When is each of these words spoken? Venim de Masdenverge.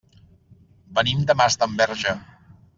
Venim 1.01 1.21
de 1.33 1.37
Masdenverge. 1.43 2.19